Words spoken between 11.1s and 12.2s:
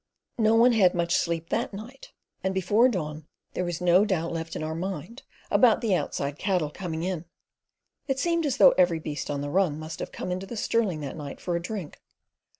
night for a drink.